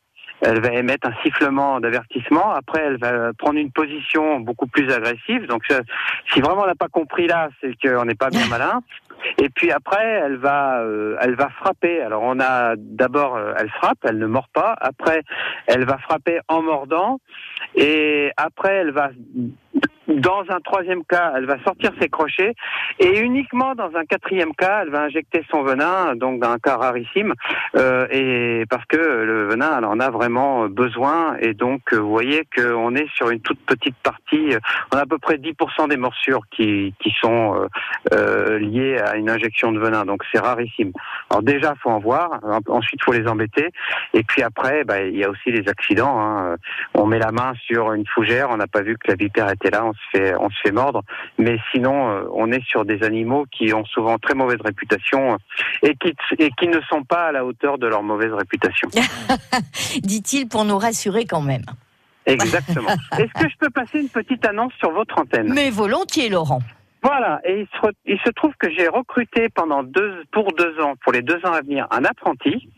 [0.43, 2.53] elle va émettre un sifflement d'avertissement.
[2.53, 5.47] Après, elle va prendre une position beaucoup plus agressive.
[5.47, 5.63] Donc,
[6.33, 8.81] si vraiment on n'a pas compris là, c'est qu'on n'est pas bien malin.
[9.37, 12.01] Et puis après, elle va, euh, elle va frapper.
[12.01, 14.75] Alors, on a d'abord, euh, elle frappe, elle ne mord pas.
[14.81, 15.21] Après,
[15.67, 17.19] elle va frapper en mordant.
[17.75, 19.11] Et après, elle va
[20.07, 22.53] dans un troisième cas, elle va sortir ses crochets.
[22.99, 26.77] Et uniquement dans un quatrième cas, elle va injecter son venin, donc dans un cas
[26.77, 27.33] rarissime,
[27.75, 31.37] euh, et parce que le venin, elle en a vraiment besoin.
[31.39, 34.55] Et donc euh, vous voyez qu'on est sur une toute petite partie,
[34.93, 37.67] on a à peu près 10% des morsures qui, qui sont euh,
[38.13, 40.91] euh, liées à une injection de venin, donc c'est rarissime.
[41.29, 43.69] Alors déjà, faut en voir, ensuite faut les embêter,
[44.13, 46.19] et puis après, bah, il y a aussi les accidents.
[46.19, 46.55] Hein.
[46.93, 49.69] On met la main sur une fougère, on n'a pas vu que la vipère était
[49.69, 51.03] là, se fait, on se fait mordre.
[51.37, 55.37] Mais sinon, euh, on est sur des animaux qui ont souvent très mauvaise réputation euh,
[55.81, 58.89] et qui, et qui ne sont pas à la hauteur de leur mauvaise réputation.
[60.03, 61.63] Dit-il pour nous rassurer quand même.
[62.25, 62.89] Exactement.
[63.17, 65.51] Est-ce que je peux passer une petite annonce sur votre antenne?
[65.53, 66.61] Mais volontiers, Laurent.
[67.03, 70.93] Voilà, et il se, il se trouve que j'ai recruté pendant deux, pour deux ans,
[71.03, 72.69] pour les deux ans à venir, un apprenti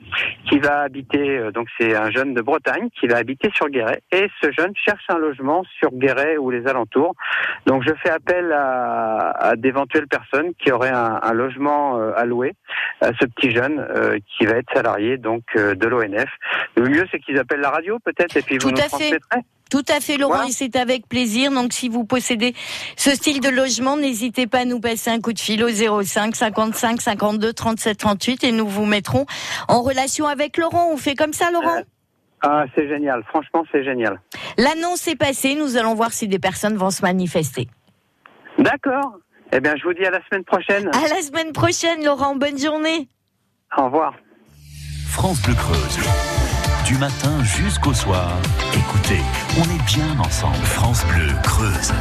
[0.49, 4.01] qui va habiter, euh, donc c'est un jeune de Bretagne qui va habiter sur Guéret,
[4.11, 7.13] et ce jeune cherche un logement sur Guéret ou les alentours.
[7.67, 12.25] Donc je fais appel à, à d'éventuelles personnes qui auraient un, un logement euh, à
[12.25, 12.53] louer
[13.01, 16.29] à ce petit jeune euh, qui va être salarié donc euh, de l'ONF.
[16.75, 19.41] Le mieux c'est qu'ils appellent la radio peut-être et puis vous nous transmettrez.
[19.71, 20.49] Tout à fait, Laurent, Voilà.
[20.49, 21.51] et c'est avec plaisir.
[21.51, 22.53] Donc, si vous possédez
[22.97, 25.69] ce style de logement, n'hésitez pas à nous passer un coup de fil au
[26.03, 29.25] 05 55 52 37 38 et nous vous mettrons
[29.67, 30.89] en relation avec Laurent.
[30.91, 31.81] On fait comme ça, Laurent?
[32.41, 34.21] Ah c'est génial, franchement c'est génial.
[34.59, 35.55] L'annonce est passée.
[35.55, 37.67] Nous allons voir si des personnes vont se manifester.
[38.59, 39.17] D'accord.
[39.51, 40.87] Eh bien je vous dis à la semaine prochaine.
[40.93, 42.35] À la semaine prochaine, Laurent.
[42.35, 43.07] Bonne journée.
[43.75, 44.13] Au revoir.
[45.09, 46.44] France Bleu Creuse.
[46.85, 48.37] Du matin jusqu'au soir,
[48.73, 49.19] écoutez,
[49.57, 50.63] on est bien ensemble.
[50.65, 51.91] France Bleu Creuse.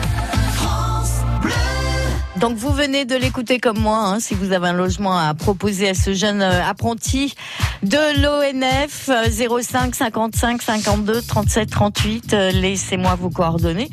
[2.37, 5.89] Donc vous venez de l'écouter comme moi, hein, si vous avez un logement à proposer
[5.89, 7.35] à ce jeune euh, apprenti
[7.83, 13.89] de l'ONF, euh, 05 55 52 37 38, euh, laissez-moi vos coordonnées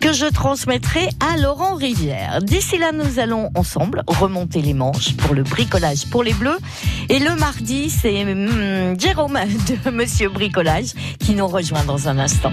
[0.00, 2.42] que je transmettrai à Laurent Rivière.
[2.42, 6.58] D'ici là, nous allons ensemble remonter les manches pour le bricolage pour les bleus.
[7.08, 9.38] Et le mardi, c'est hum, Jérôme
[9.84, 12.52] de Monsieur Bricolage qui nous rejoint dans un instant.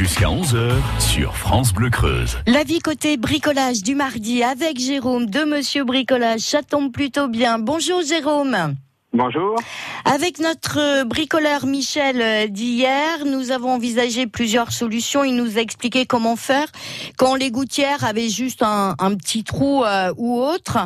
[0.00, 2.38] Jusqu'à 11h sur France Bleu Creuse.
[2.46, 7.58] La vie côté bricolage du mardi avec Jérôme de Monsieur Bricolage, ça tombe plutôt bien.
[7.58, 8.76] Bonjour Jérôme.
[9.12, 9.56] Bonjour.
[10.04, 15.24] Avec notre bricoleur Michel euh, d'hier, nous avons envisagé plusieurs solutions.
[15.24, 16.68] Il nous a expliqué comment faire
[17.16, 20.78] quand les gouttières avaient juste un, petit trou euh, ou autre.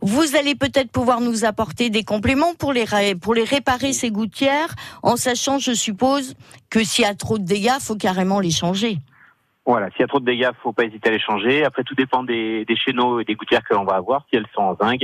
[0.00, 4.76] Vous allez peut-être pouvoir nous apporter des compléments pour les, pour les réparer ces gouttières,
[5.02, 6.34] en sachant, je suppose,
[6.70, 8.98] que s'il y a trop de dégâts, faut carrément les changer.
[9.64, 11.64] Voilà, s'il y a trop de dégâts, faut pas hésiter à les changer.
[11.64, 14.46] Après, tout dépend des, des chéneaux et des gouttières que l'on va avoir, si elles
[14.54, 15.02] sont en zinc,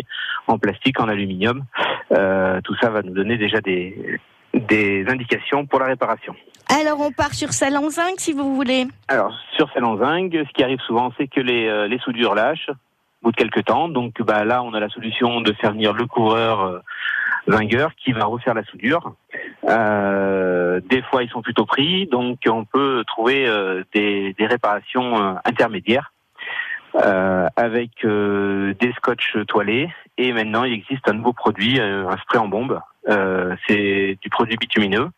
[0.49, 1.65] en plastique, en aluminium.
[2.11, 4.19] Euh, tout ça va nous donner déjà des,
[4.55, 6.35] des indications pour la réparation.
[6.81, 8.87] Alors on part sur celle en zinc si vous voulez.
[9.07, 12.35] Alors, sur celle en zinc, ce qui arrive souvent, c'est que les, euh, les soudures
[12.35, 12.75] lâchent au
[13.27, 13.89] bout de quelques temps.
[13.89, 16.79] Donc bah, là, on a la solution de faire venir le couvreur euh,
[17.49, 19.15] zingueur qui va refaire la soudure.
[19.69, 25.21] Euh, des fois, ils sont plutôt pris, donc on peut trouver euh, des, des réparations
[25.21, 26.13] euh, intermédiaires.
[26.95, 32.39] euh, avec euh, des scotch toilés et maintenant il existe un nouveau produit, un spray
[32.39, 32.81] en bombe.
[33.67, 35.09] C'est du produit bitumineux.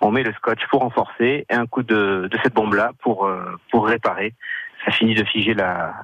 [0.00, 3.30] On met le scotch pour renforcer et un coup de, de cette bombe-là pour
[3.70, 4.34] pour réparer.
[4.84, 5.94] Ça finit de figer la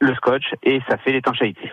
[0.00, 1.72] le scotch et ça fait l'étanchéité.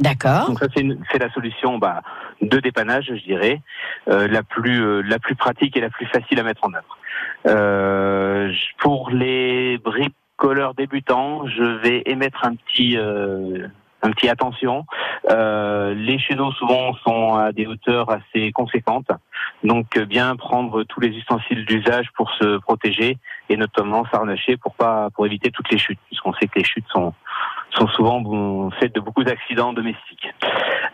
[0.00, 0.46] D'accord.
[0.48, 2.02] Donc ça c'est la solution bah,
[2.40, 3.60] de dépannage, je dirais,
[4.08, 6.98] euh, la plus euh, la plus pratique et la plus facile à mettre en œuvre.
[7.46, 13.66] Euh, pour les bricoleurs débutants, je vais émettre un petit euh,
[14.02, 14.86] un petit attention.
[15.30, 19.10] Euh, les chéneaux souvent sont à des hauteurs assez conséquentes,
[19.64, 23.18] donc euh, bien prendre tous les ustensiles d'usage pour se protéger
[23.48, 26.86] et notamment s'harnacher pour pas pour éviter toutes les chutes, puisqu'on sait que les chutes
[26.92, 27.12] sont
[27.70, 30.28] sont souvent faites de beaucoup d'accidents domestiques.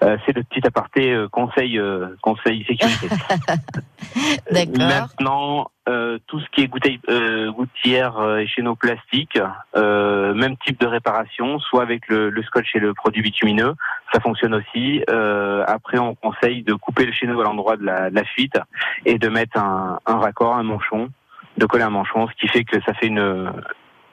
[0.02, 3.08] Euh, c'est le petit aparté euh, conseil euh, conseil sécurité.
[4.50, 4.88] D'accord.
[4.88, 9.38] Maintenant, euh, tout ce qui est gouttière, euh, gouttière euh, et chéneaux plastiques,
[9.76, 13.74] euh, même type de réparation, soit avec le, le scotch et le produit bitumineux,
[14.12, 15.02] ça fonctionne aussi.
[15.10, 18.58] Euh, après, on conseille de couper le chéneau à l'endroit de la, de la fuite
[19.04, 21.08] et de mettre un, un raccord, un manchon,
[21.56, 23.52] de coller un manchon, ce qui fait que ça fait une,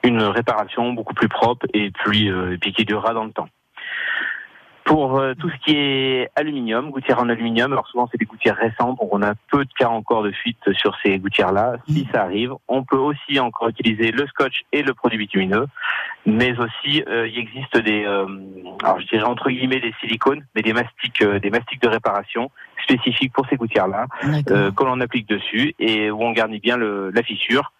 [0.04, 3.48] une réparation beaucoup plus propre et puis, euh, et puis qui durera dans le temps.
[4.84, 8.56] Pour euh, tout ce qui est aluminium, gouttière en aluminium, alors souvent c'est des gouttières
[8.56, 11.76] récentes, donc on a peu de cas encore de fuite sur ces gouttières-là.
[11.88, 15.66] Si ça arrive, on peut aussi encore utiliser le scotch et le produit bitumineux,
[16.26, 18.26] mais aussi euh, il existe des, euh,
[18.82, 22.50] alors je dirais entre guillemets des silicones, mais des mastiques, euh, des mastiques de réparation
[22.82, 24.06] spécifiques pour ces gouttières-là,
[24.50, 27.72] euh, que l'on applique dessus et où on garnit bien le, la fissure,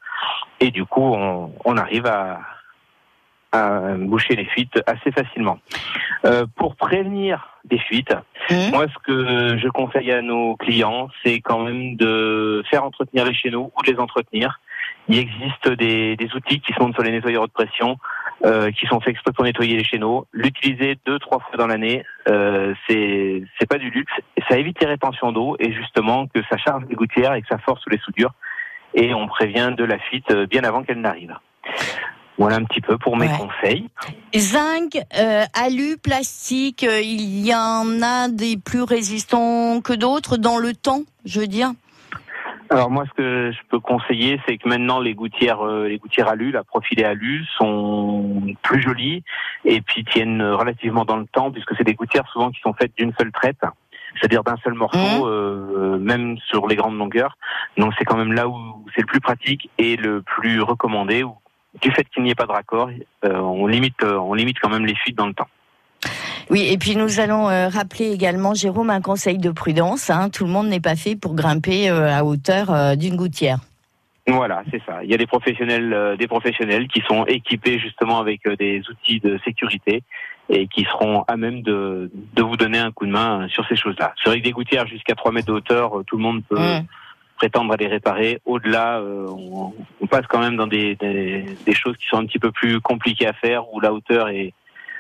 [0.61, 2.41] et du coup on, on arrive à,
[3.53, 5.59] à boucher les fuites assez facilement.
[6.25, 8.15] Euh, pour prévenir des fuites,
[8.71, 13.35] moi ce que je conseille à nos clients, c'est quand même de faire entretenir les
[13.35, 14.61] chéneaux ou de les entretenir.
[15.09, 17.99] Il existe des, des outils qui sont sur les nettoyeurs de pression,
[18.45, 20.27] euh, qui sont faits exprès pour nettoyer les chéneaux.
[20.33, 24.13] L'utiliser deux, trois fois dans l'année, euh, c'est pas du luxe.
[24.49, 27.59] Ça évite les rétentions d'eau et justement que ça charge les gouttières et que ça
[27.59, 28.33] force les soudures.
[28.95, 31.35] Et on prévient de la fuite euh, bien avant qu'elle n'arrive.
[32.39, 33.37] Voilà un petit peu pour mes Ouais.
[33.37, 33.89] conseils.
[34.35, 40.59] Zinc, euh, alu, plastique, euh, il y en a des plus résistants que d'autres dans
[40.59, 41.73] le temps, je veux dire?
[42.71, 46.29] Alors moi, ce que je peux conseiller, c'est que maintenant les gouttières, euh, les gouttières
[46.29, 49.23] alu, la profilée alu, sont plus jolies
[49.67, 52.93] et puis tiennent relativement dans le temps, puisque c'est des gouttières souvent qui sont faites
[52.97, 53.61] d'une seule traite,
[54.19, 57.37] c'est-à-dire d'un seul morceau, euh, même sur les grandes longueurs.
[57.77, 58.57] Donc c'est quand même là où
[58.95, 61.23] c'est le plus pratique et le plus recommandé.
[61.23, 61.35] où,
[61.81, 62.91] du fait qu'il n'y ait pas de raccord,
[63.25, 65.49] euh, on limite, euh, on limite quand même les fuites dans le temps.
[66.51, 70.11] Oui, et puis nous allons euh, rappeler également, Jérôme, un conseil de prudence.
[70.11, 70.29] hein.
[70.29, 73.59] Tout le monde n'est pas fait pour grimper euh, à hauteur euh, d'une gouttière.
[74.29, 75.03] Voilà, c'est ça.
[75.03, 79.41] Il y a des professionnels, des professionnels qui sont équipés justement avec des outils de
[79.45, 80.05] sécurité
[80.49, 83.77] et qui seront à même de, de vous donner un coup de main sur ces
[83.77, 84.15] choses-là.
[84.23, 86.59] C'est vrai que des gouttières jusqu'à 3 mètres de hauteur, euh, tout le monde peut
[87.37, 88.41] prétendre à les réparer.
[88.45, 92.27] Au-delà, euh, on, on passe quand même dans des, des, des choses qui sont un
[92.27, 94.53] petit peu plus compliquées à faire, où la hauteur est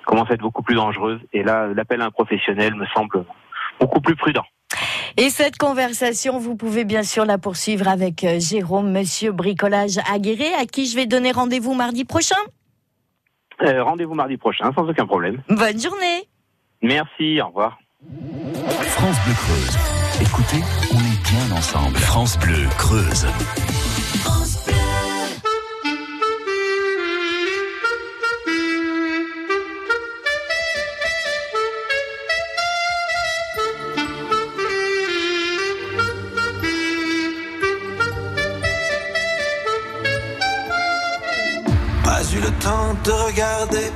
[0.05, 1.21] commence à être beaucoup plus dangereuse.
[1.33, 3.25] Et là, l'appel à un professionnel me semble
[3.79, 4.45] beaucoup plus prudent.
[5.17, 10.53] Et cette conversation, vous pouvez bien sûr la poursuivre avec euh, Jérôme, monsieur bricolage aguerré,
[10.55, 12.37] à qui je vais donner rendez-vous mardi prochain.
[13.65, 15.43] Euh, Rendez-vous mardi prochain, sans aucun problème.
[15.49, 16.29] Bonne journée.
[16.83, 17.79] Merci, au revoir.
[18.87, 19.79] France Bleu Creuse.
[20.21, 21.97] Écoutez, on est bien ensemble.
[21.97, 23.27] France Bleu Creuse.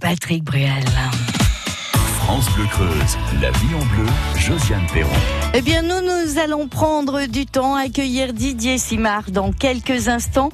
[0.00, 0.84] Patrick Bruel.
[2.16, 3.18] France Bleu Creuse.
[3.40, 4.06] La vie en bleu,
[4.36, 5.10] Josiane Perron.
[5.54, 10.50] Eh bien, nous, nous allons prendre du temps à accueillir Didier Simard dans quelques instants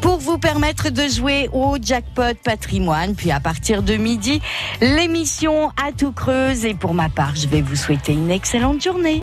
[0.00, 3.14] pour vous permettre de jouer au jackpot patrimoine.
[3.14, 4.40] Puis à partir de midi,
[4.80, 6.64] l'émission à tout creuse.
[6.64, 9.16] Et pour ma part, je vais vous souhaiter une excellente journée.